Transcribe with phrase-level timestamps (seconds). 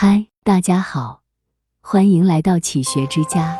[0.00, 1.22] 嗨，大家好，
[1.82, 3.58] 欢迎来到启学之家，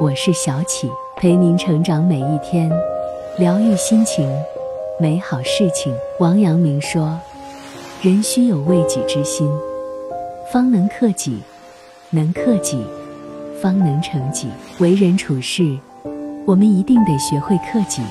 [0.00, 2.68] 我是小启，陪您成长每一天，
[3.38, 4.28] 疗愈心情，
[4.98, 5.94] 美好事情。
[6.18, 7.16] 王阳明说
[8.02, 9.48] ：“人须有为己之心，
[10.52, 11.34] 方能克己；
[12.10, 12.84] 能克己，
[13.62, 14.48] 方能成己。
[14.80, 15.78] 为人处事，
[16.48, 18.02] 我们一定得学会克己，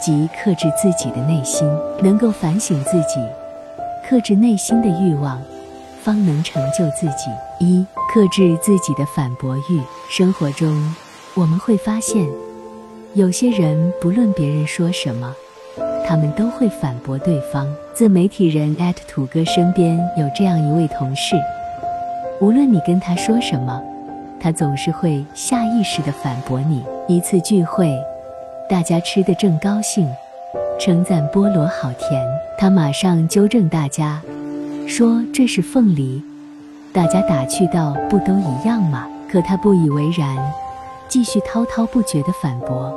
[0.00, 1.68] 即克制自己的内心，
[2.02, 3.20] 能够反省自己，
[4.08, 5.38] 克制内心的欲望。”
[6.06, 7.28] 方能成就自己。
[7.58, 7.84] 一、
[8.14, 9.82] 克制自己的反驳欲。
[10.08, 10.94] 生活中，
[11.34, 12.28] 我们会发现，
[13.14, 15.34] 有些人不论别人说什么，
[16.06, 17.66] 他们都会反驳对方。
[17.92, 18.76] 自媒体人
[19.08, 21.34] 土哥身边有这样一位同事，
[22.40, 23.82] 无论你跟他说什么，
[24.38, 26.84] 他总是会下意识地反驳你。
[27.08, 27.98] 一次聚会，
[28.70, 30.08] 大家吃得正高兴，
[30.78, 32.24] 称赞菠萝好甜，
[32.56, 34.22] 他马上纠正大家。
[34.86, 36.22] 说这是凤梨，
[36.92, 40.36] 大家打趣道：“不都一样吗？”可他不以为然，
[41.08, 42.94] 继续滔滔不绝地反驳，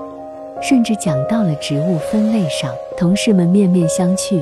[0.61, 2.71] 甚至讲到了植物分类上。
[2.95, 4.39] 同事们面面相觑，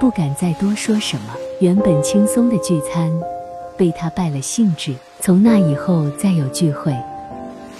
[0.00, 1.34] 不敢再多说什么。
[1.60, 3.12] 原本轻松的聚餐，
[3.76, 4.94] 被他败了兴致。
[5.20, 6.96] 从那以后，再有聚会，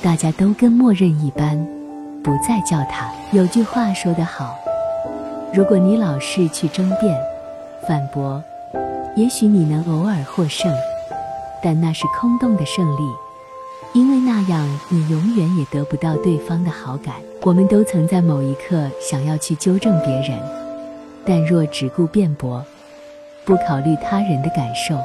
[0.02, 1.66] 大家都跟默认一般，
[2.22, 3.10] 不再叫他。
[3.32, 4.54] 有句话说得好
[5.54, 7.18] ：“如果你老是去争辩、
[7.88, 8.40] 反驳。”
[9.16, 10.72] 也许你能偶尔获胜，
[11.62, 13.00] 但那是空洞的胜利，
[13.92, 17.14] 因为那样你永远也得不到对方的好感。
[17.42, 20.36] 我们都曾在某一刻想要去纠正别人，
[21.24, 22.64] 但若只顾辩驳，
[23.44, 24.98] 不考虑他人的感受，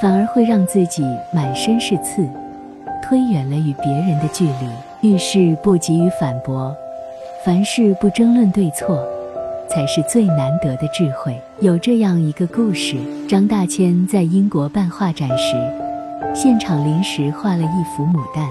[0.00, 2.26] 反而会让自己满身是刺，
[3.02, 4.68] 推远了与别人的距离。
[5.02, 6.74] 遇事不急于反驳，
[7.44, 9.06] 凡事不争论对错。
[9.68, 11.40] 才是最难得的智慧。
[11.60, 12.96] 有这样一个故事：
[13.28, 15.54] 张大千在英国办画展时，
[16.34, 18.46] 现场临时画了一幅牡丹，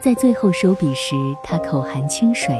[0.00, 2.56] 在最后收笔时，他口含清水，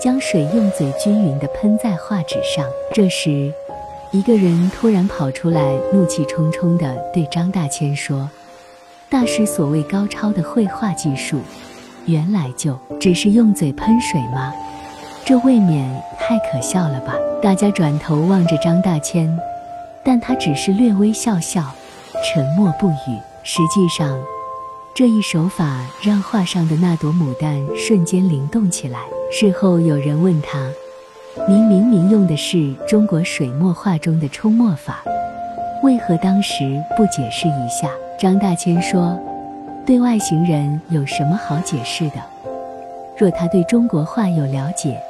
[0.00, 2.64] 将水用嘴均匀地喷在画纸上。
[2.92, 3.52] 这时，
[4.10, 8.28] 一个人突然跑出来，怒气冲冲地对张大千说
[9.08, 11.38] ：“大师所谓高超的绘画技术，
[12.06, 14.52] 原来就只是用嘴喷水吗？”
[15.24, 15.88] 这未免
[16.18, 17.14] 太可笑了吧！
[17.40, 19.32] 大家转头望着张大千，
[20.04, 21.62] 但他只是略微笑笑，
[22.24, 23.20] 沉默不语。
[23.44, 24.20] 实际上，
[24.96, 28.98] 这一手法让画上的那朵牡丹瞬间灵动起来。
[29.30, 30.68] 事后有人问他
[31.48, 35.04] ：“您明明用的是中国水墨画中的冲墨法，
[35.84, 39.16] 为何当时不解释一下？”张大千说
[39.86, 42.16] ：“对外行人有什么好解释的？
[43.16, 45.00] 若他对中国画有了解。”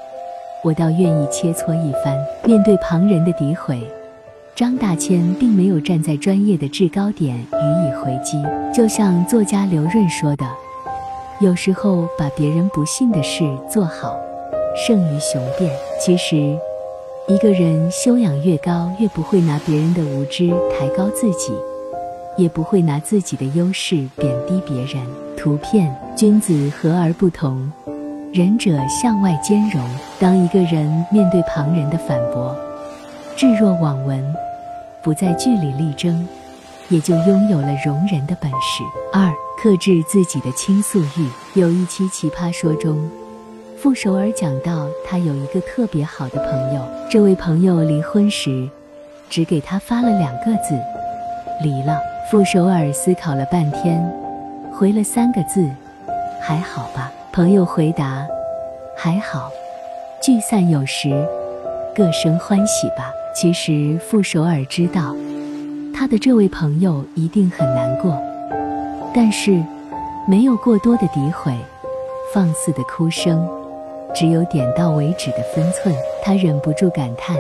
[0.63, 2.17] 我倒愿意切磋一番。
[2.45, 3.81] 面对旁人的诋毁，
[4.55, 8.41] 张大千并没有站在专业的制高点予以回击。
[8.73, 10.47] 就像作家刘润说的
[11.41, 14.17] ：“有时候把别人不信的事做好，
[14.77, 16.57] 胜于雄辩。”其实，
[17.29, 21.53] 一个人修养越高，越不会拿别人的无知抬高自己，
[22.37, 25.05] 也不会拿自己的优势贬低别人。
[25.37, 27.71] 图片：君子和而不同。
[28.33, 29.85] 仁者向外兼容。
[30.19, 32.57] 当一个人面对旁人的反驳，
[33.37, 34.35] 置若罔闻，
[35.03, 36.27] 不在据理力争，
[36.89, 38.83] 也就拥有了容人的本事。
[39.13, 39.31] 二、
[39.63, 41.31] 克制自己的倾诉欲。
[41.53, 43.07] 有一期《奇葩说》中，
[43.77, 48.67] 傅首尔讲到他有一个特别好的朋友，这位朋友离婚时，
[49.29, 50.75] 只给他发了两个字
[51.63, 52.01] ：“离了。”
[52.31, 54.03] 傅首尔思考了半天，
[54.73, 55.69] 回了三个字
[56.41, 58.27] ：“还好吧。”朋友回答
[58.95, 59.51] ：“还好，
[60.23, 61.27] 聚散有时，
[61.95, 65.17] 各生欢喜吧。”其实傅首尔知道，
[65.95, 68.21] 他的这位朋友一定很难过，
[69.15, 69.65] 但是
[70.29, 71.57] 没有过多的诋毁、
[72.35, 73.49] 放肆的哭声，
[74.15, 75.95] 只有点到为止的分寸。
[76.23, 77.35] 他忍不住感叹：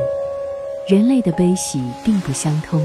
[0.88, 2.80] 人类的悲喜并不相通。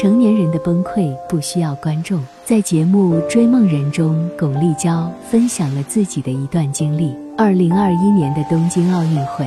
[0.00, 2.24] 成年人的崩溃不需要观众。
[2.44, 7.16] 在节目《追梦人》中，巩立姣分享了自己的一段经历。
[7.36, 9.44] 二零二一年的东京奥运会，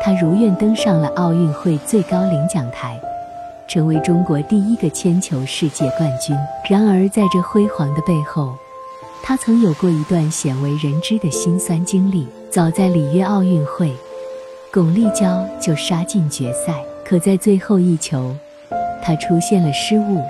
[0.00, 2.96] 她如愿登上了奥运会最高领奖台，
[3.66, 6.36] 成为中国第一个铅球世界冠军。
[6.70, 8.54] 然而，在这辉煌的背后，
[9.24, 12.28] 她曾有过一段鲜为人知的辛酸经历。
[12.48, 13.92] 早在里约奥运会，
[14.72, 16.74] 巩立姣就杀进决赛，
[17.04, 18.36] 可在最后一球。
[19.04, 20.22] 他出现了失误，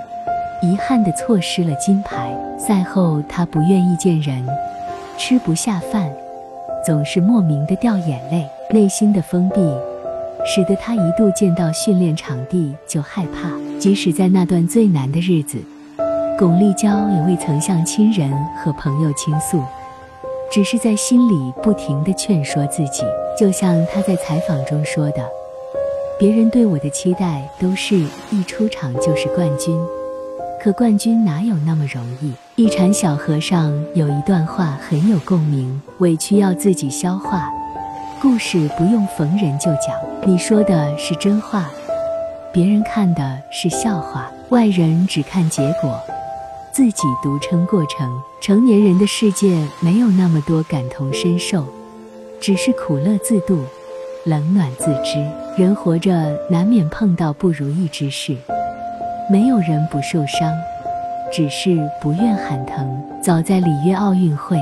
[0.61, 2.29] 遗憾地错失了金牌。
[2.59, 4.45] 赛后，他不愿意见人，
[5.17, 6.11] 吃不下饭，
[6.85, 9.61] 总是莫名的掉眼泪，内心的封闭，
[10.45, 13.49] 使得他一度见到训练场地就害怕。
[13.79, 15.57] 即使在那段最难的日子，
[16.37, 19.61] 巩立姣也未曾向亲人和朋友倾诉，
[20.51, 23.03] 只是在心里不停地劝说自己。
[23.37, 25.17] 就像她在采访中说的
[26.17, 27.93] ：“别人对我的期待都是
[28.31, 29.77] 一出场就是冠军，
[30.63, 37.51] 可冠军哪有那么容易？”一禅小和尚有一段话很有共鸣：委屈要自己消化，
[38.21, 39.93] 故事不用逢人就讲。
[40.25, 41.69] 你说的是真话。
[42.53, 45.99] 别人看的是笑话，外人只看结果，
[46.71, 48.09] 自己独撑过程。
[48.41, 51.65] 成年人的世界没有那么多感同身受，
[52.39, 53.59] 只是苦乐自度，
[54.23, 55.44] 冷暖自知。
[55.57, 58.35] 人活着难免碰到不如意之事，
[59.29, 60.53] 没有人不受伤，
[61.31, 63.01] 只是不愿喊疼。
[63.23, 64.59] 早在里约奥运会，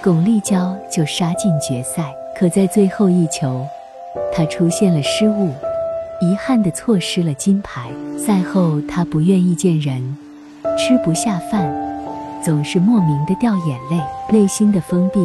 [0.00, 3.66] 巩立姣就杀进决赛，可在最后一球，
[4.32, 5.50] 她出现了失误。
[6.20, 7.90] 遗憾地错失了金牌。
[8.16, 10.16] 赛后，他不愿意见人，
[10.78, 11.74] 吃不下饭，
[12.40, 15.18] 总是莫名的掉眼泪，内心的封闭，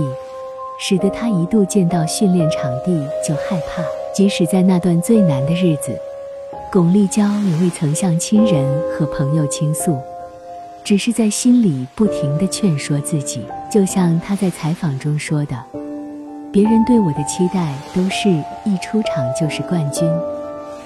[0.80, 3.83] 使得他一度见到训练场地就害怕。
[4.19, 5.98] 即使在那段最难的日子，
[6.69, 9.98] 巩立姣也未曾向亲人和朋友倾诉，
[10.83, 13.45] 只是在心里不停地劝说自己。
[13.71, 15.56] 就像他在采访中说的
[16.51, 18.27] ：“别人对我的期待都是
[18.66, 20.06] 一出场就是冠军。”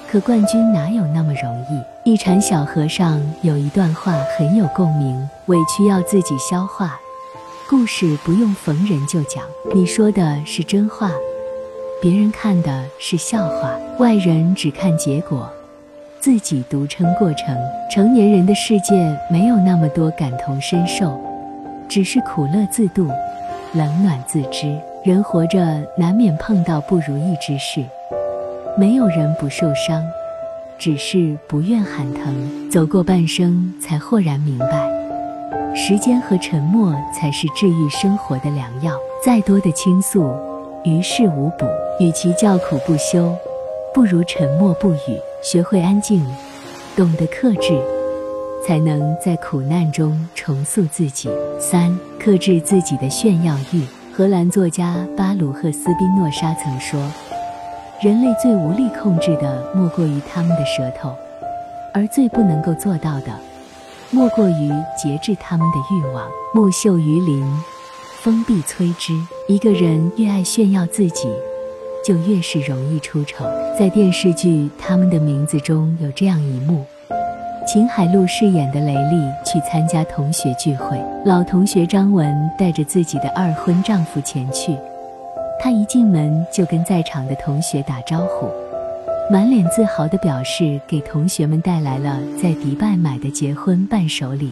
[0.08, 1.66] 可冠军哪有那么容
[2.04, 2.12] 易？
[2.12, 7.00] 一禅小和尚有一段话很有共鸣：委屈要自己消化，
[7.68, 9.44] 故事不用逢人就讲。
[9.74, 11.10] 你说的是真话，
[12.04, 15.50] 别人看的是笑话，外人只看结果，
[16.20, 17.58] 自己独撑过程。
[17.90, 21.18] 成年人的世界没有那么多感同身受，
[21.88, 23.08] 只是苦乐自度，
[23.72, 24.78] 冷暖自知。
[25.06, 27.82] 人活着难免碰到不如意之事。
[28.78, 30.04] 没有人不受伤，
[30.78, 32.70] 只是不愿喊疼。
[32.70, 34.90] 走过半生，才豁然明白，
[35.74, 38.92] 时间和沉默才是治愈生活的良药。
[39.24, 40.36] 再多的倾诉，
[40.84, 41.66] 于事无补。
[42.00, 43.36] 与其叫苦不休，
[43.94, 45.22] 不如沉默不语。
[45.42, 46.26] 学会安静，
[46.96, 47.80] 懂得克制，
[48.66, 51.30] 才能在苦难中重塑自己。
[51.60, 53.84] 三、克制自己的炫耀欲。
[54.16, 57.00] 荷兰作家巴鲁赫斯宾诺莎曾说。
[58.02, 61.12] 人类最无力控制的，莫过于他们的舌头；
[61.94, 63.32] 而最不能够做到的，
[64.12, 64.70] 莫过于
[65.02, 66.28] 节制他们的欲望。
[66.54, 67.46] 木秀于林，
[68.22, 69.14] 风必摧之。
[69.48, 71.30] 一个人越爱炫耀自己，
[72.04, 73.46] 就越是容易出丑。
[73.80, 76.86] 在电视剧《他们的名字》中有这样一幕：
[77.66, 84.78] 秦海璐饰演的雷丽去参加同学聚会，老同学张文带着自己的二婚丈夫前去。
[85.60, 88.48] 她一进门就跟在场的同学打招呼，
[89.32, 94.52] 满脸自豪地表示给同学们带来了在迪拜买的结婚伴手礼，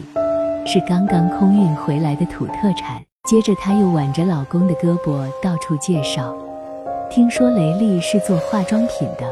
[0.64, 3.02] 是刚刚空运回来的土特产。
[3.28, 6.34] 接着，她又挽着老公的胳膊到处介绍，
[7.14, 9.30] 听说雷丽是做化妆品的，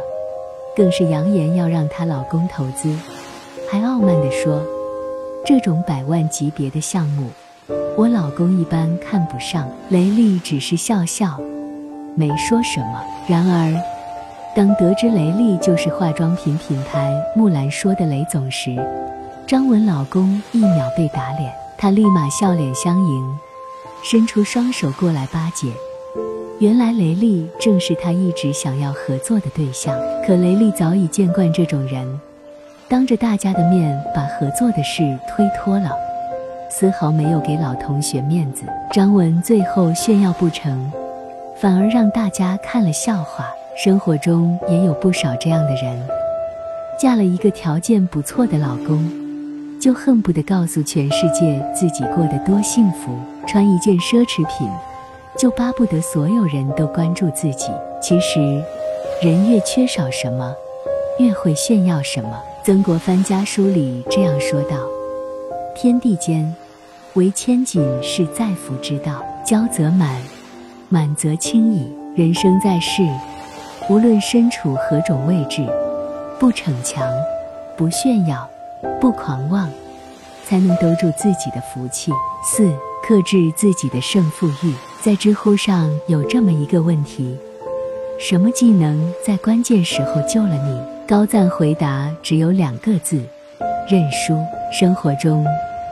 [0.76, 2.94] 更是扬言要让她老公投资，
[3.70, 4.62] 还傲慢地说
[5.46, 7.30] ：“这种百万级别的项目，
[7.96, 11.40] 我老公一般看不上。”雷丽只是笑笑。
[12.14, 13.02] 没说什么。
[13.26, 13.74] 然而，
[14.54, 18.76] 当得知雷丽就是化妆品品牌木兰说的雷总时，
[19.46, 21.50] 张文老公一秒被打脸。
[21.78, 23.38] 他立马笑脸相迎，
[24.02, 25.68] 伸出双手过来巴结。
[26.60, 29.98] 原来雷丽正是他一直想要合作的对象。
[30.26, 32.20] 可雷丽早已见惯这种人，
[32.86, 35.90] 当着大家的面把合作的事推脱了，
[36.68, 38.64] 丝毫没有给老同学面子。
[38.92, 40.92] 张文最后炫耀不成。
[41.58, 43.48] 反而让大家看了笑话。
[43.82, 45.98] 生活中也有不少这样的人，
[46.98, 49.10] 嫁了一个条件不错的老公，
[49.80, 53.10] 就恨不得告诉全世界自己过得多幸福；
[53.46, 54.68] 穿一件奢侈品，
[55.40, 57.70] 就巴不得所有人都关注自己。
[57.98, 58.62] 其实，
[59.22, 60.54] 人越缺少什么，
[61.18, 62.38] 越会炫耀什么。
[62.62, 64.76] 曾国藩家书里这样说道
[65.74, 66.54] ：“天地间，
[67.14, 70.20] 唯千金是在福之道，骄则满。”
[70.90, 71.90] 满则轻矣。
[72.14, 73.02] 人生在世，
[73.88, 75.66] 无论身处何种位置，
[76.38, 77.10] 不逞强，
[77.78, 78.46] 不炫耀，
[79.00, 79.70] 不狂妄，
[80.44, 82.12] 才能兜住自己的福气。
[82.44, 82.70] 四、
[83.02, 84.72] 克制自己的胜负欲。
[85.02, 87.36] 在知乎上有这么一个问题：
[88.18, 90.80] 什么技能在关键时候救了你？
[91.08, 93.20] 高赞回答只有两个字：
[93.88, 94.36] 认输。
[94.72, 95.44] 生活中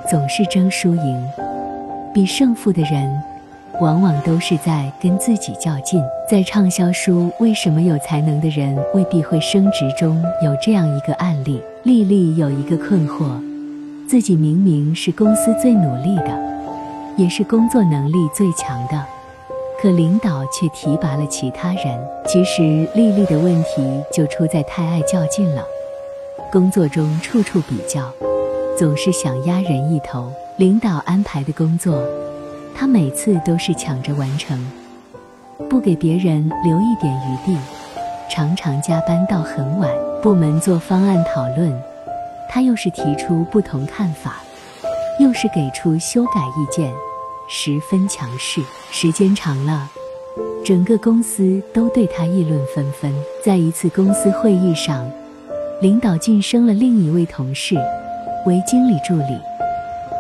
[0.09, 1.29] 总是争输赢，
[2.15, 3.11] 比胜负的人。
[3.81, 6.03] 往往都是在跟自己较劲。
[6.29, 13.41] 在畅销书《为什么有才能的人未必会升职》中有这样一个案例：丽丽有一个困惑，
[14.09, 16.58] 自己明明是公司最努力的，
[17.19, 19.05] 也是工作能力最强的，
[19.83, 22.09] 可领导却提拔了其他人。
[22.29, 22.63] 其实
[22.95, 25.65] 丽丽的问题就出在太爱较劲了，
[26.53, 28.09] 工作中处处比较，
[28.79, 30.33] 总是想压人一头。
[30.59, 32.01] 领导安排的工作，
[32.73, 34.65] 她每次都是抢着完成。
[35.69, 37.59] 不给别人留一点余地，
[38.31, 39.91] 常常加班到很晚。
[40.23, 41.77] 部门做方案讨论，
[42.49, 44.41] 他又是提出不同看法，
[45.21, 46.93] 又是给出修改意见，
[47.49, 48.63] 十分强势。
[48.91, 49.89] 时间长了，
[50.65, 53.13] 整个公司都对他议论纷纷。
[53.45, 55.11] 在一次公司会议上，
[55.81, 57.75] 领导晋升了另一位同事
[58.47, 59.41] 为经理助理，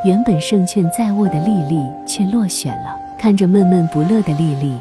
[0.04, 2.96] 原本胜券在握的丽丽却落选了。
[3.18, 4.78] 看着闷闷不乐的丽丽。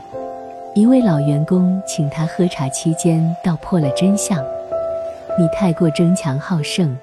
[0.76, 4.38] 一位老员工请她喝茶期间，道破了真相
[5.40, 6.96] ：“你太过争强好胜，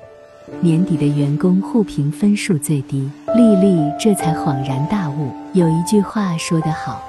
[0.61, 5.31] 年底的员工互评分数最低。”丽丽这才恍然大悟。
[5.53, 7.03] 有一句话说得好：“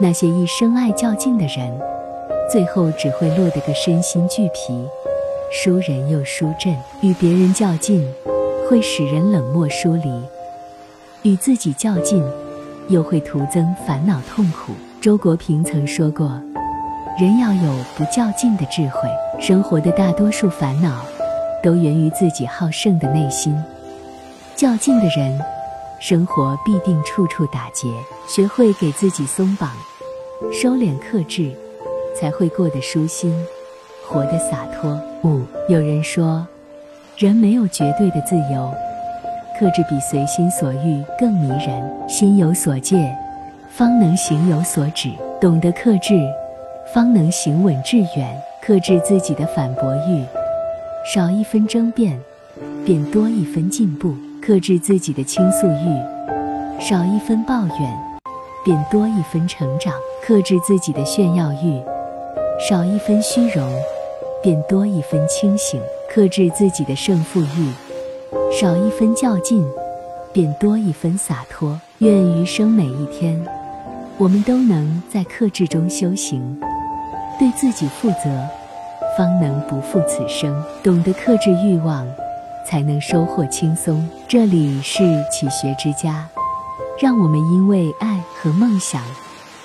[0.00, 1.78] 那些一生爱较劲的人，
[2.50, 4.86] 最后只会落得个身心俱疲，
[5.50, 6.76] 输人又输阵。
[7.00, 8.06] 与别人较劲，
[8.68, 10.22] 会使人冷漠疏离；
[11.22, 12.22] 与自己较劲，
[12.88, 16.40] 又会徒增烦恼痛苦。”周国平曾说过
[17.18, 19.08] ：“人要有不较劲的智慧。
[19.40, 21.04] 生活的大多数烦恼，
[21.66, 23.52] 都源于自己好胜的内心。
[24.54, 25.36] 较劲的人，
[25.98, 27.88] 生活必定处处打结。
[28.28, 29.68] 学会给自己松绑，
[30.52, 31.52] 收敛克制，
[32.14, 33.34] 才会过得舒心，
[34.06, 34.96] 活得洒脱。”
[35.28, 36.46] 五，有人说，
[37.16, 38.72] 人没有绝对的自由，
[39.58, 42.08] 克制比随心所欲更迷人。
[42.08, 43.12] 心有所戒。
[43.68, 46.14] 方能行有所止，懂得克制，
[46.94, 48.40] 方能行稳致远。
[48.62, 50.24] 克制自己的反驳欲，
[51.14, 52.18] 少一分争辩，
[52.84, 54.10] 便多一分进步；
[54.42, 57.96] 克制自己的倾诉欲，少一分抱怨，
[58.64, 61.80] 便多一分成长；克制自己的炫耀欲，
[62.68, 63.72] 少一分虚荣，
[64.42, 67.72] 便多一分清醒；克制自己的胜负欲，
[68.52, 69.64] 少一分较劲，
[70.32, 71.80] 便多一分洒脱。
[71.98, 73.40] 愿余生每一天。
[74.18, 76.58] 我们都能在克制中修行，
[77.38, 78.48] 对自己负责，
[79.16, 80.62] 方能不负此生。
[80.82, 82.06] 懂得克制欲望，
[82.64, 84.08] 才能收获轻松。
[84.28, 86.28] 这里是启学之家，
[87.00, 89.02] 让我们因为爱和梦想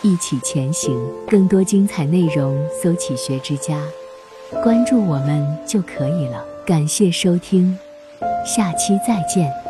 [0.01, 0.98] 一起前行。
[1.27, 3.77] 更多精彩内容，搜“启学之家”，
[4.63, 6.43] 关注我们就可以了。
[6.65, 7.77] 感谢收听，
[8.46, 9.62] 下期再见。